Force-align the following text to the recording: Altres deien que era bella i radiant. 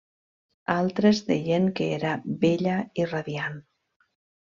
Altres 0.75 1.21
deien 1.29 1.69
que 1.81 1.91
era 2.01 2.17
bella 2.49 2.83
i 3.05 3.11
radiant. 3.15 3.67